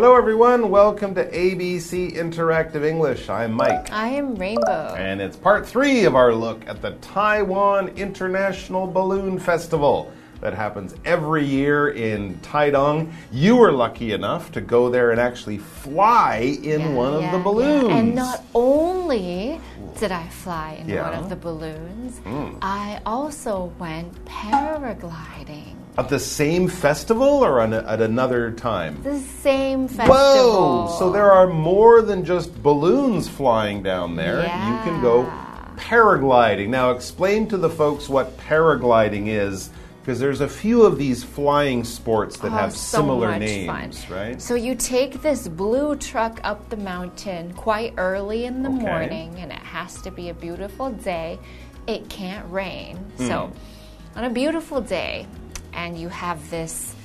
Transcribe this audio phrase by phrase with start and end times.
[0.00, 0.70] Hello, everyone.
[0.70, 3.28] Welcome to ABC Interactive English.
[3.28, 3.92] I'm Mike.
[3.92, 4.94] I am Rainbow.
[4.96, 10.94] And it's part three of our look at the Taiwan International Balloon Festival that happens
[11.04, 13.12] every year in Taidong.
[13.30, 17.32] You were lucky enough to go there and actually fly in Yeah, one of yeah,
[17.32, 17.42] the yeah.
[17.44, 17.92] balloons.
[17.92, 19.60] And not only
[19.98, 21.10] did I fly in Yeah.
[21.10, 22.58] One of the balloons, hmm.
[22.62, 25.76] I also went paragliding.
[25.98, 29.02] at the same festival or on a, at another time?
[29.02, 30.14] The same festival.
[30.14, 30.96] Whoa!
[30.98, 34.42] So there are more than just balloons flying down there.
[34.42, 34.78] Yeah.
[34.78, 35.30] You can go
[35.76, 36.68] paragliding.
[36.68, 39.70] Now, explain to the folks what paragliding is,
[40.10, 44.18] because there's a few of these flying sports that Oh, have so similar names, fun.
[44.18, 44.42] right?
[44.42, 48.78] So you take this blue truck up the mountain quite early in the Okay.
[48.80, 51.38] morning, and it has to be a beautiful day.
[51.86, 52.98] It can't rain.
[53.18, 54.18] So Hmm.
[54.18, 55.28] on a beautiful day,
[55.74, 56.96] and you have this.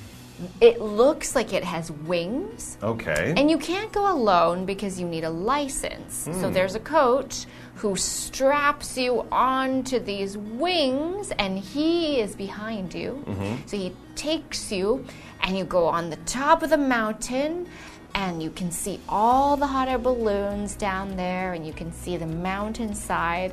[0.60, 2.76] It looks like it has wings.
[2.82, 3.34] Okay.
[3.36, 6.26] And you can't go alone because you need a license.
[6.26, 6.40] Hmm.
[6.40, 13.22] So there's a coach who straps you onto these wings and he is behind you.
[13.26, 13.66] Mm-hmm.
[13.66, 15.04] So he takes you
[15.42, 17.68] and you go on the top of the mountain
[18.14, 22.16] and you can see all the hot air balloons down there and you can see
[22.16, 23.52] the mountainside.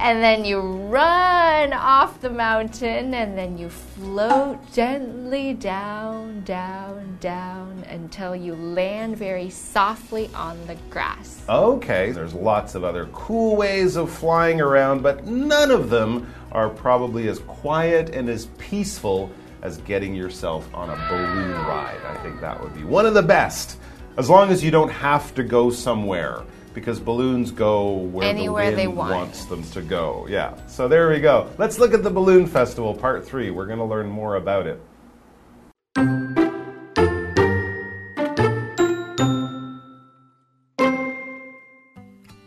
[0.00, 7.84] And then you run off the mountain and then you float gently down, down, down
[7.88, 11.42] until you land very softly on the grass.
[11.48, 16.68] Okay, there's lots of other cool ways of flying around, but none of them are
[16.68, 22.00] probably as quiet and as peaceful as getting yourself on a balloon ride.
[22.06, 23.78] I think that would be one of the best,
[24.16, 26.44] as long as you don't have to go somewhere.
[26.78, 29.12] Because balloons go where Anywhere the they want.
[29.12, 30.26] wants them to go.
[30.30, 30.54] Yeah.
[30.68, 31.50] So there we go.
[31.58, 33.50] Let's look at the balloon festival, part three.
[33.50, 34.80] We're going to learn more about it.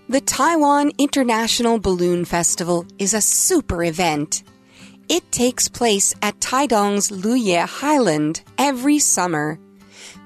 [0.09, 4.43] The Taiwan International Balloon Festival is a super event.
[5.07, 9.59] It takes place at Taidong's Luye Highland every summer.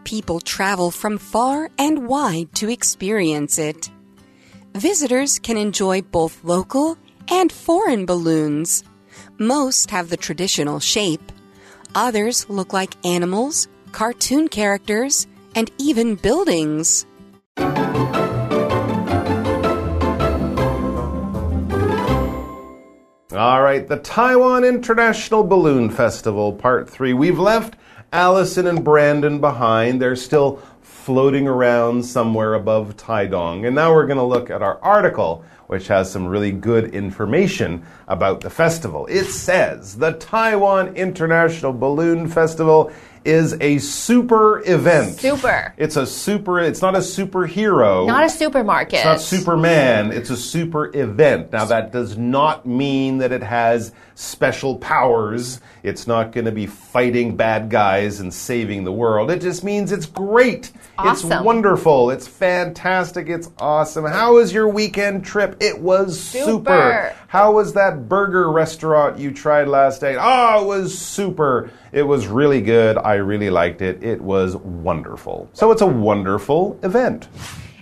[0.03, 3.89] People travel from far and wide to experience it.
[4.75, 6.97] Visitors can enjoy both local
[7.31, 8.83] and foreign balloons.
[9.37, 11.31] Most have the traditional shape.
[11.95, 17.05] Others look like animals, cartoon characters, and even buildings.
[23.31, 27.13] All right, the Taiwan International Balloon Festival, part three.
[27.13, 27.77] We've left
[28.11, 30.01] Allison and Brandon behind.
[30.01, 30.61] They're still
[31.05, 33.67] floating around somewhere above Taidong.
[33.67, 37.85] And now we're going to look at our article, which has some really good information
[38.07, 39.05] about the festival.
[39.05, 42.91] It says the Taiwan International Balloon Festival
[43.25, 45.19] is a super event.
[45.19, 45.73] Super.
[45.77, 48.05] It's a super, it's not a superhero.
[48.07, 48.93] Not a supermarket.
[48.95, 51.51] It's not Superman, it's a super event.
[51.51, 55.59] Now, that does not mean that it has special powers.
[55.83, 59.29] It's not going to be fighting bad guys and saving the world.
[59.29, 60.71] It just means it's great.
[60.99, 61.43] It's Awesome.
[61.43, 62.11] wonderful.
[62.11, 63.27] It's fantastic.
[63.27, 64.05] It's awesome.
[64.05, 65.57] How was your weekend trip?
[65.59, 66.45] It was super.
[66.45, 67.15] Super.
[67.27, 70.15] How was that burger restaurant you tried last night?
[70.17, 71.69] Oh, it was super.
[71.91, 72.97] It was really good.
[72.97, 74.03] I really liked it.
[74.03, 75.49] It was wonderful.
[75.53, 77.27] So it's a wonderful event.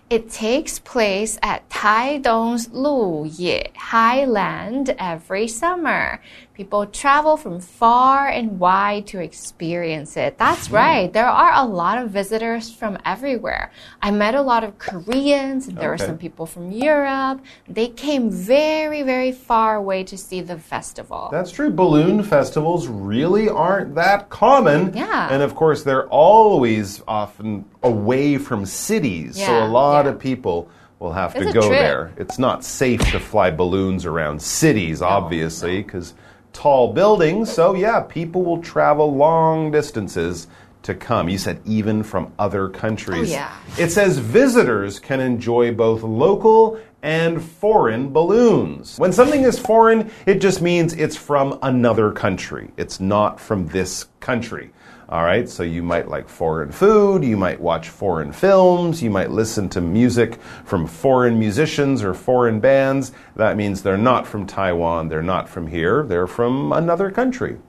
[0.10, 6.22] It takes place at Taidong's Luye Highland every summer.
[6.54, 10.38] People travel from far and wide to experience it.
[10.38, 10.76] That's mm-hmm.
[10.76, 11.12] right.
[11.12, 13.72] There are a lot of visitors from everywhere.
[14.04, 17.42] I met a lot of Koreans, and there were some people from Europe.
[17.68, 21.30] They came very, very far away to see the festival.
[21.32, 21.72] That's true.
[21.72, 24.96] Balloon festivals really aren't that common.
[24.96, 25.30] Yeah.
[25.32, 29.40] And of course, they're always often away from cities.
[29.40, 30.12] Yeah, so a lot yeah.
[30.12, 30.70] of people
[31.00, 32.12] will have to It's a go there.
[32.18, 36.14] It's not safe to fly balloons around cities, obviously, because
[36.54, 37.52] tall buildings.
[37.52, 40.48] So, yeah, people will travel long distances
[40.84, 41.30] to come.
[41.30, 43.32] You said even from other countries.
[43.32, 43.58] Oh, yeah.
[43.78, 48.98] It says visitors can enjoy both local and foreign balloons.
[48.98, 52.72] When something is foreign, it just means it's from another country.
[52.78, 54.72] It's not from this country.
[55.14, 59.30] All right, so you might like foreign food, you might watch foreign films, you might
[59.30, 63.12] listen to music from foreign musicians or foreign bands.
[63.36, 67.60] That means they're not from Taiwan, they're not from here, they're from another country.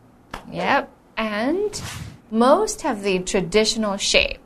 [0.50, 0.90] Yep.
[1.18, 1.82] And
[2.30, 4.40] most have the traditional shape.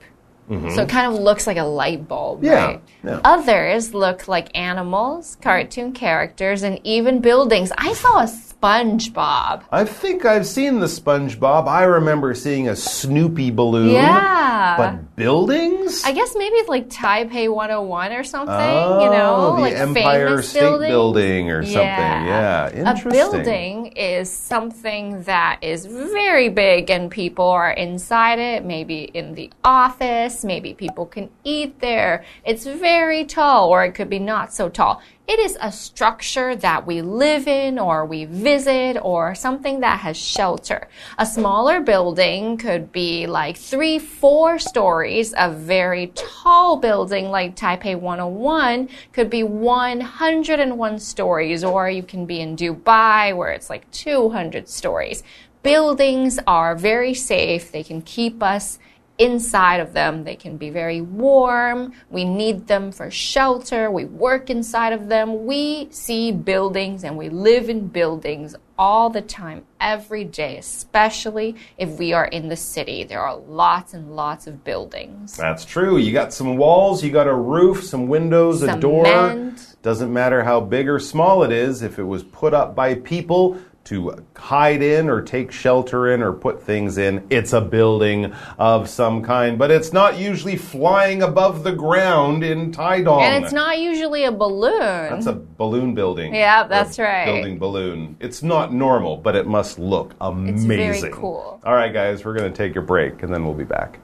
[0.50, 0.70] Mm-hmm.
[0.70, 2.42] So it kind of looks like a light bulb.
[2.42, 2.82] Yeah, right?
[3.04, 3.20] yeah.
[3.22, 7.70] Others look like animals, cartoon characters, and even buildings.
[7.78, 8.28] I saw a
[8.60, 9.64] SpongeBob.
[9.70, 11.68] I think I've seen the SpongeBob.
[11.68, 13.90] I remember seeing a Snoopy balloon.
[13.90, 14.76] Yeah.
[14.76, 16.02] But buildings?
[16.04, 19.74] I guess maybe it's like Taipei 101 or something, oh, you know, oh, the like
[19.74, 20.90] Empire famous State buildings.
[20.90, 21.78] Building or something.
[21.78, 23.10] Yeah, interesting.
[23.10, 29.34] A building is something that is very big and people are inside it, maybe in
[29.34, 32.24] the office, maybe people can eat there.
[32.44, 35.00] It's very tall or it could be not so tall.
[35.28, 40.16] It is a structure that we live in or we visit or something that has
[40.16, 40.88] shelter.
[41.18, 45.34] A smaller building could be like three, four stories.
[45.36, 52.40] A very tall building like Taipei 101 could be 101 stories or you can be
[52.40, 55.22] in Dubai where it's like 200 stories.
[55.62, 57.70] Buildings are very safe.
[57.70, 58.78] They can keep us
[59.18, 60.24] inside of them.
[60.24, 61.92] They can be very warm.
[62.08, 63.90] We need them for shelter.
[63.90, 65.44] We work inside of them.
[65.44, 71.98] We see buildings and we live in buildings all the time, every day, especially if
[71.98, 73.02] we are in the city.
[73.02, 75.36] There are lots and lots of buildings.
[75.36, 75.96] That's true.
[75.96, 79.52] You got some walls, you got a roof, some windows, a door.
[79.82, 83.58] Doesn't matter how big or small it is, if it was put up by people
[83.88, 87.26] to hide in or take shelter in or put things in.
[87.30, 92.70] It's a building of some kind, but it's not usually flying above the ground in
[92.70, 93.22] Taidong.
[93.22, 94.78] And it's not usually a balloon.
[94.78, 96.34] That's a balloon building.
[96.34, 97.24] Yeah, that's right.
[97.24, 98.16] Building balloon.
[98.20, 100.80] It's not normal, but it must look amazing.
[100.80, 101.60] It's very cool.
[101.64, 103.98] All right, guys, we're going to take a break and then we'll be back.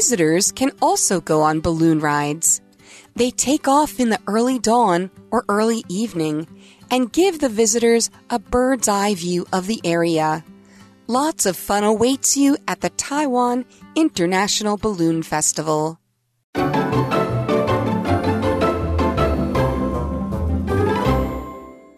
[0.00, 2.62] Visitors can also go on balloon rides.
[3.16, 6.46] They take off in the early dawn or early evening
[6.90, 10.42] and give the visitors a bird's eye view of the area.
[11.06, 16.00] Lots of fun awaits you at the Taiwan International Balloon Festival.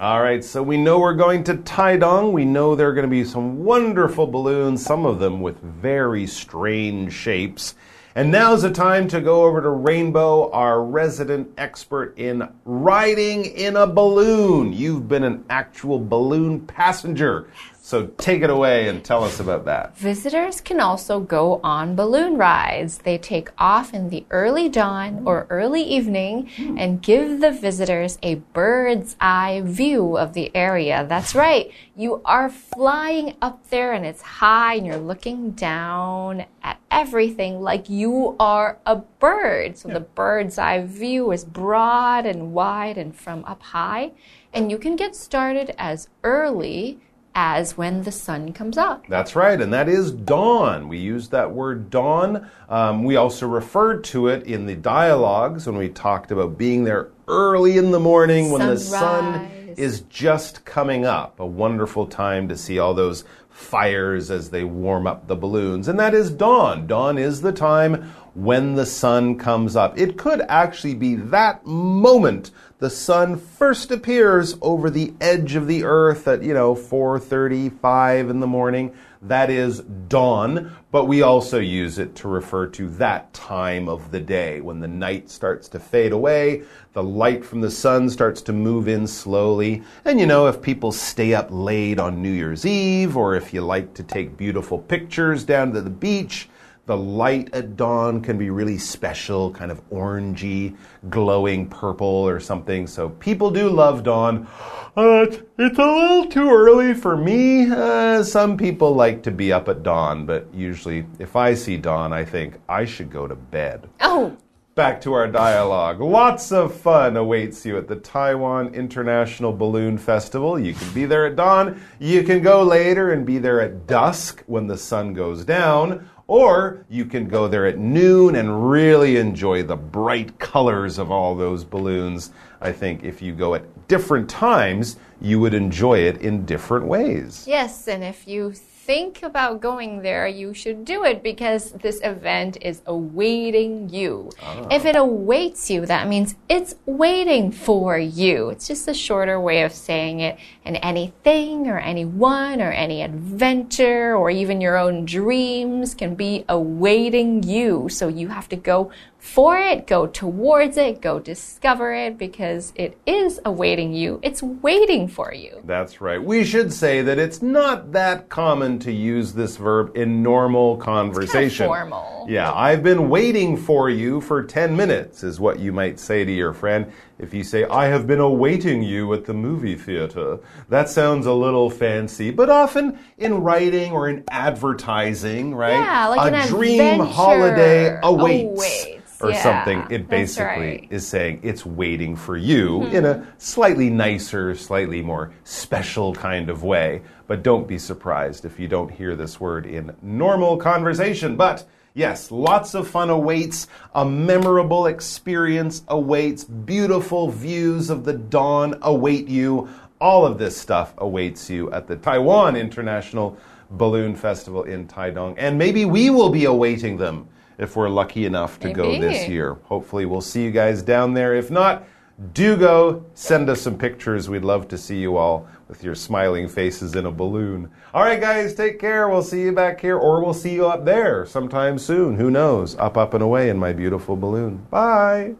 [0.01, 2.33] All right, so we know we're going to Taidong.
[2.33, 6.27] We know there are going to be some wonderful balloons, some of them with very
[6.27, 7.77] strange shapes.
[8.15, 13.75] And now's the time to go over to Rainbow, our resident expert in riding in
[13.75, 14.75] a balloon.
[14.75, 17.49] You've been an actual balloon passenger.
[17.85, 19.99] So take it away and tell us about that.
[19.99, 22.99] Visitors can also go on balloon rides.
[22.99, 26.49] They take off in the early dawn or early evening
[26.79, 31.05] and give the visitors a bird's eye view of the area.
[31.09, 31.73] That's right.
[31.97, 37.91] You are flying up there and it's high and you're looking down at everything like
[37.91, 39.77] you are a bird.
[39.77, 44.13] So the bird's eye view is broad and wide and from up high.
[44.53, 47.01] And you can get started as early
[47.35, 49.07] as when the sun comes up.
[49.09, 50.89] That's right, and that is dawn.
[50.89, 52.51] We use that word dawn.
[52.69, 57.09] Um, we also referred to it in the dialogues when we talked about being there
[57.29, 61.41] early in the morning when the sun is just coming up.
[61.41, 65.89] A wonderful time to see all those fires as they warm up the balloons.
[65.89, 66.87] And that is dawn.
[66.87, 69.99] Dawn is the time when the sun comes up.
[69.99, 72.51] It could actually be that moment
[72.83, 78.41] the sun first appears over the edge of the earth at, you know, 4:35 in
[78.41, 78.93] the morning.
[79.23, 84.19] That is dawn, but we also use it to refer to that time of the
[84.19, 86.63] day when the night starts to fade away,
[86.93, 89.85] the light from the sun starts to move in slowly.
[90.05, 93.61] And you know, if people stay up late on New Year's Eve or if you
[93.61, 96.49] like to take beautiful pictures down to the beach,
[96.87, 100.77] the light at dawn can be really special, kind of orangey,
[101.09, 102.87] glowing purple or something.
[102.87, 104.49] So people do love dawn.
[104.97, 107.71] Uh, it's, it's a little too early for me.
[107.71, 112.13] Uh, some people like to be up at dawn, but usually if I see dawn,
[112.13, 113.89] I think I should go to bed.
[114.01, 114.37] Oh,
[114.75, 116.01] Back to our dialogue.
[116.01, 120.59] Lots of fun awaits you at the Taiwan International Balloon Festival.
[120.59, 121.79] You can be there at dawn.
[121.99, 126.09] You can go later and be there at dusk when the sun goes down.
[126.33, 131.35] Or you can go there at noon and really enjoy the bright colors of all
[131.35, 132.31] those balloons.
[132.59, 137.45] I think if you go at different times, you would enjoy it in different ways.
[137.47, 142.59] Yes, and if you think about going there, you should do it because this event
[142.61, 144.29] is awaiting you.
[144.43, 144.67] Ah.
[144.71, 148.51] If it awaits you, that means it's waiting for you.
[148.51, 150.37] It's just a shorter way of saying it.
[150.65, 157.45] And anything or anyone or any adventure or even your own dreams can be awaiting
[157.45, 157.89] you.
[157.89, 158.91] So you have to go
[159.23, 164.19] for it, go towards it, go discover it because it is awaiting you.
[164.21, 165.63] It's waiting for you.
[165.65, 166.23] That's right.
[166.23, 170.77] We should say that it's not that common often to use this verb in normal
[170.77, 171.67] conversation.
[171.67, 172.27] formal.
[172.29, 176.33] Yeah, I've been waiting for you for 10 minutes, is what you might say to
[176.33, 176.93] your friend.
[177.19, 180.39] If you say, I have been awaiting you at the movie theater,
[180.69, 185.73] that sounds a little fancy, but often in writing or in advertising, right?
[185.73, 188.45] Yeah, like a dream adventure holiday awaits.
[188.45, 189.02] awaits.
[189.23, 189.87] Or Yeah, something.
[189.89, 190.89] It basically right.
[190.91, 192.97] Is saying it's waiting for you hmm.
[192.97, 197.03] in a slightly nicer, slightly more special kind of way.
[197.29, 201.37] But don't be surprised if you don't hear this word in normal conversation.
[201.37, 201.65] But
[201.95, 209.29] yes, lots of fun awaits, a memorable experience awaits, beautiful views of the dawn await
[209.29, 209.69] you.
[210.01, 213.39] All of this stuff awaits you at the Taiwan International
[213.71, 215.35] Balloon Festival in Taidong.
[215.39, 217.29] And maybe we will be awaiting them
[217.63, 219.55] if we're lucky enough to go this year.
[219.65, 221.35] Hopefully, we'll see you guys down there.
[221.35, 221.85] If not,
[222.33, 223.05] do go.
[223.15, 224.29] Send us some pictures.
[224.29, 227.71] We'd love to see you all with your smiling faces in a balloon.
[227.95, 229.09] All right, guys, take care.
[229.09, 232.17] We'll see you back here, or we'll see you up there sometime soon.
[232.17, 232.77] Who knows?
[232.77, 234.67] Up, up, and away in my beautiful balloon.
[234.71, 235.35] Bye.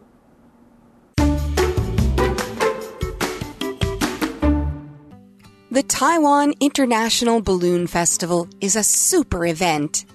[5.73, 10.05] The Taiwan International Balloon Festival is a super event.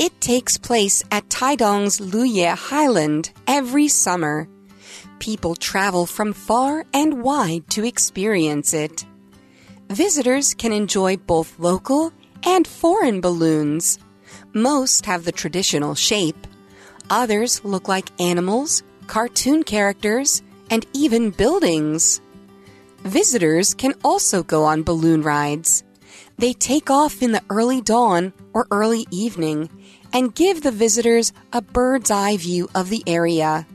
[0.00, 4.48] It takes place at Taidong's Luye Highland every summer.
[5.18, 9.04] People travel from far and wide to experience it.
[9.90, 12.14] Visitors can enjoy both local
[12.44, 13.98] and foreign balloons.
[14.54, 16.46] Most have the traditional shape.
[17.10, 22.22] Others look like animals, cartoon characters, and even buildings.
[23.00, 25.84] Visitors can also go on balloon rides.
[26.37, 29.69] They take off in the early dawn or early evening
[30.11, 33.65] and give the visitors a bird's eye view of the area.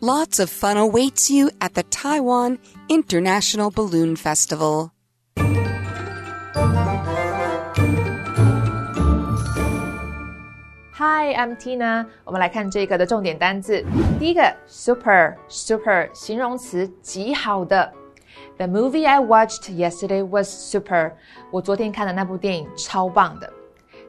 [0.00, 2.58] Lots of fun awaits you at the Taiwan
[2.88, 4.92] International Balloon Festival.
[10.98, 12.06] Hi, I'm Tina。
[12.24, 13.84] 我们来看这个的重点单字。
[14.18, 17.92] 第一个，super，super 形容词，极好的。
[18.58, 21.12] The movie I watched yesterday was super。
[21.50, 23.52] 我昨天看的那部电影超棒的。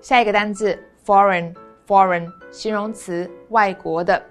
[0.01, 4.23] 下一个单字，foreign，foreign 形容词，外国的。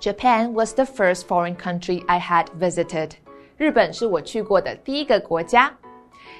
[0.00, 3.12] Japan was the first foreign country I had visited。
[3.56, 5.72] 日本是我去过的第一个国家。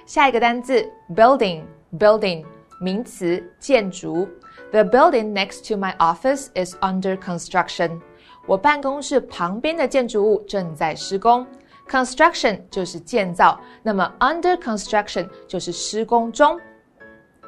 [0.04, 2.44] 下一个单字，building，building
[2.80, 4.28] 名词，建筑。
[4.72, 8.00] The building next to my office is under construction。
[8.46, 11.46] 我办公室旁边的建筑物正在施工。
[11.89, 16.59] Construction 就是建造，那么 under construction 就是施工中。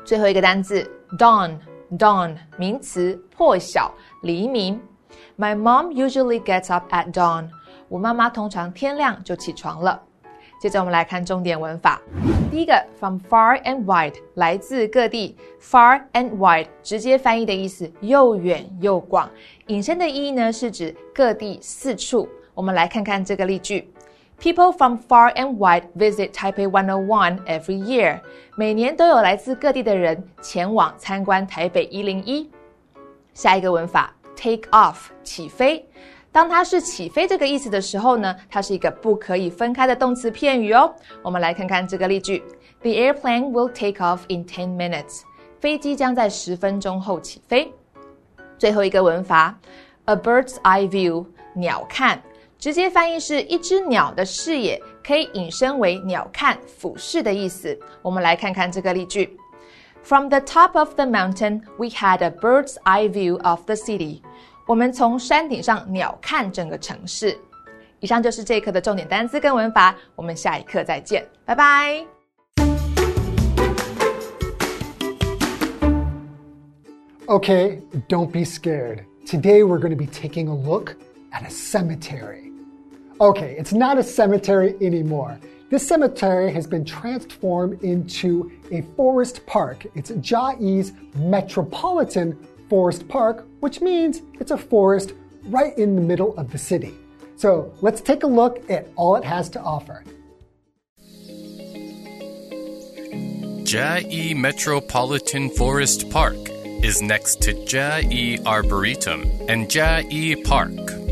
[0.05, 3.93] 最后一个单字 dawn，dawn 名词，破晓、
[4.23, 4.81] 黎明。
[5.37, 7.49] My mom usually gets up at dawn。
[7.89, 10.01] 我妈妈通常天亮就起床了。
[10.61, 12.01] 接着我们来看重点文法。
[12.51, 15.37] 第一个，from far and wide，来自各地。
[15.61, 19.29] far and wide 直接翻译的意思，又远又广。
[19.67, 22.27] 引申的意义呢，是指各地四处。
[22.53, 23.89] 我们来看看这个例句
[24.40, 28.20] ：People from far and wide visit Taipei 101 every year。
[28.56, 32.50] 每年都有来自各地的人前往参观台北一零一。
[33.32, 35.84] 下一个文法，take off 起飞。
[36.30, 40.92] 当它是起飞这个意思的时候呢，它是一个不可以分开的动词片语哦。
[41.22, 42.42] 我们来看看这个例句：
[42.82, 45.22] The airplane will take off in ten minutes。
[45.60, 47.72] 飞机将在十分钟后起飞。
[48.58, 49.58] 最后一个文法，
[50.04, 51.24] a bird's eye view，
[51.54, 52.22] 鸟看，
[52.58, 57.78] 直接翻译是一只鸟的视野，可以引申为鸟瞰、俯视的意思。
[58.00, 59.36] 我们来看看这个例句：
[60.02, 64.20] From the top of the mountain, we had a bird's eye view of the city。
[64.66, 67.36] 我们从山顶上鸟瞰整个城市。
[68.00, 72.06] 以上就是这一课的重点单词跟文法，我们下一课再见，拜拜。
[77.26, 79.04] Okay, don't be scared.
[79.26, 80.96] Today we're going to be taking a look
[81.32, 82.47] at a cemetery.
[83.21, 85.37] Okay, it's not a cemetery anymore.
[85.69, 89.85] This cemetery has been transformed into a forest park.
[89.93, 92.37] It's Jiayi's Metropolitan
[92.69, 95.15] Forest Park, which means it's a forest
[95.47, 96.93] right in the middle of the city.
[97.35, 100.05] So let's take a look at all it has to offer.
[103.65, 106.37] Jiayi Metropolitan Forest Park
[106.81, 111.08] is next to Jiayi Arboretum and Jiayi Park.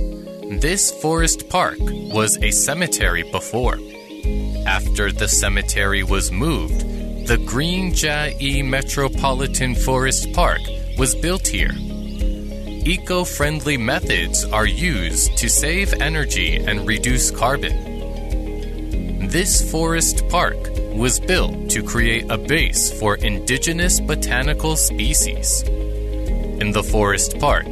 [0.50, 3.78] This forest park was a cemetery before.
[4.66, 10.62] After the cemetery was moved, the Green Jiayi Metropolitan Forest Park
[10.98, 11.74] was built here.
[11.76, 19.28] Eco friendly methods are used to save energy and reduce carbon.
[19.28, 20.56] This forest park
[20.94, 25.64] was built to create a base for indigenous botanical species.
[25.64, 27.68] In the forest park,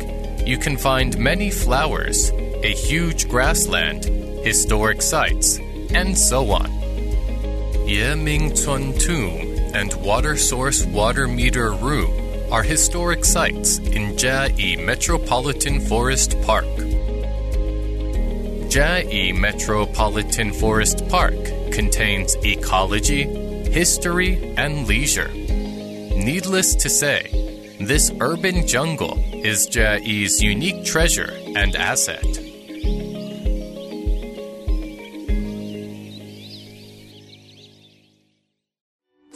[0.46, 2.32] you can find many flowers,
[2.66, 4.06] a huge grassland,
[4.44, 5.60] historic sites,
[5.94, 6.72] and so on.
[7.86, 12.10] Ye Ming Chun Tomb and Water Source Water Meter Room
[12.52, 16.66] are historic sites in Jiayi Metropolitan Forest Park.
[18.74, 21.38] Jiayi Metropolitan Forest Park
[21.72, 23.26] contains ecology,
[23.70, 25.32] history, and leisure.
[25.32, 27.30] Needless to say,
[27.80, 32.45] this urban jungle is Jiayi's unique treasure and asset.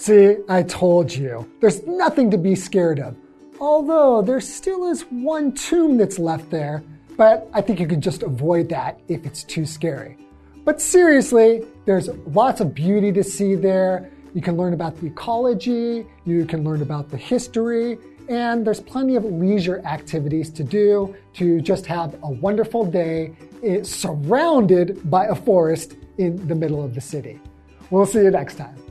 [0.10, 1.48] See, I told you.
[1.62, 3.16] There's nothing to be scared of.
[3.62, 6.82] Although there still is one tomb that's left there,
[7.16, 10.18] but I think you can just avoid that if it's too scary.
[10.66, 14.10] But seriously, there's lots of beauty to see there.
[14.34, 19.16] You can learn about the ecology, you can learn about the history, and there's plenty
[19.16, 25.36] of leisure activities to do to just have a wonderful day eh, surrounded by a
[25.36, 27.40] forest in the middle of the city.
[27.92, 28.89] We'll see you next time.